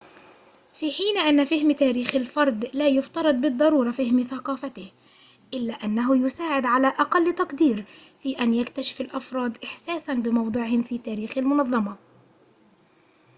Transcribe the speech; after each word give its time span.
في 0.73 0.91
حين 0.91 1.17
أن 1.27 1.45
فهم 1.45 1.71
تاريخ 1.71 2.15
الفرد 2.15 2.69
لا 2.73 2.87
يفترض 2.87 3.35
بالضرورة 3.35 3.91
فهم 3.91 4.23
ثقافته 4.23 4.91
إلا 5.53 5.73
أنه 5.73 6.25
يساعد 6.25 6.65
على 6.65 6.87
أقل 6.87 7.35
تقدير 7.35 7.85
في 8.23 8.39
أن 8.39 8.53
يكتشف 8.53 9.01
الأفراد 9.01 9.57
إحساساً 9.63 10.13
بموضعهم 10.13 10.83
في 10.83 10.97
تاريخ 10.97 11.37
المنظمة 11.37 11.95